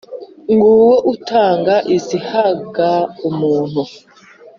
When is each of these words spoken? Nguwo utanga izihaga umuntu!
Nguwo 0.51 0.93
utanga 1.13 1.75
izihaga 1.97 2.89
umuntu! 3.29 3.81